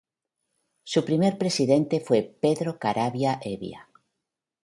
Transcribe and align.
Su 0.83 1.05
primer 1.05 1.37
presidente 1.37 1.99
fue 1.99 2.23
Pedro 2.23 2.79
Caravia 2.79 3.39
Hevia. 3.39 3.87